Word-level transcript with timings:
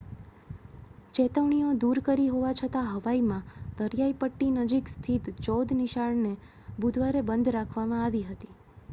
ચેતવણીઓ 1.13 1.73
દૂર 1.81 1.99
કરી 2.05 2.29
હોવા 2.29 2.53
છતાં 2.59 2.87
હવાઈમાં 2.93 3.51
દરિયાઇપટ્ટી 3.81 4.47
નજીક 4.55 4.89
સ્થિત 4.89 5.29
ચૌદ 5.41 5.75
નિશાળને 5.75 6.31
બુધવારે 6.77 7.23
બંધ 7.27 7.53
રાખવામાં 7.57 8.03
આવી 8.05 8.23
હતી 8.25 8.51